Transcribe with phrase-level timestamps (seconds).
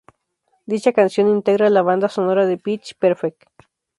[0.65, 3.43] Dicha canción integra la banda sonora de "Pitch Perfect".